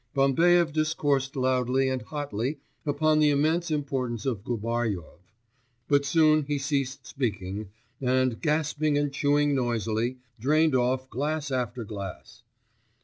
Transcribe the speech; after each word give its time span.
Bambaev 0.15 0.73
discoursed 0.73 1.35
loudly 1.35 1.87
and 1.87 2.01
hotly 2.01 2.57
upon 2.87 3.19
the 3.19 3.29
immense 3.29 3.69
importance 3.69 4.25
of 4.25 4.43
Gubaryov, 4.43 5.19
but 5.87 6.05
soon 6.05 6.41
he 6.45 6.57
ceased 6.57 7.05
speaking, 7.05 7.69
and, 8.01 8.41
gasping 8.41 8.97
and 8.97 9.13
chewing 9.13 9.53
noisily, 9.53 10.17
drained 10.39 10.73
off 10.73 11.07
glass 11.11 11.51
after 11.51 11.83
glass. 11.83 12.41